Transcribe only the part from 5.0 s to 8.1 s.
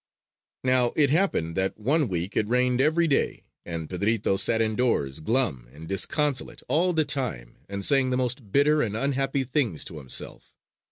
glum and disconsolate all the time, and saying